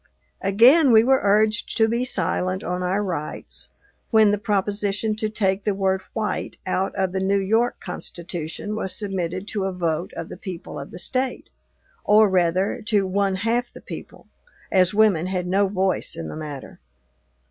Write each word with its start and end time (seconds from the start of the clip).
Again 0.41 0.91
we 0.91 1.03
were 1.03 1.19
urged 1.21 1.77
to 1.77 1.87
be 1.87 2.03
silent 2.05 2.63
on 2.63 2.81
our 2.81 3.03
rights, 3.03 3.69
when 4.09 4.31
the 4.31 4.39
proposition 4.39 5.15
to 5.17 5.29
take 5.29 5.63
the 5.63 5.75
word 5.75 6.01
"white" 6.13 6.57
out 6.65 6.95
of 6.95 7.11
the 7.11 7.19
New 7.19 7.37
York 7.37 7.79
Constitution 7.79 8.75
was 8.75 8.95
submitted 8.95 9.47
to 9.49 9.65
a 9.65 9.71
vote 9.71 10.11
of 10.13 10.29
the 10.29 10.37
people 10.37 10.79
of 10.79 10.89
the 10.89 10.97
State, 10.97 11.51
or, 12.03 12.27
rather, 12.29 12.81
to 12.87 13.05
one 13.05 13.35
half 13.35 13.71
the 13.71 13.79
people, 13.79 14.25
as 14.71 14.91
women 14.91 15.27
had 15.27 15.45
no 15.45 15.67
voice 15.67 16.15
in 16.15 16.29
the 16.29 16.35
matter. 16.35 16.79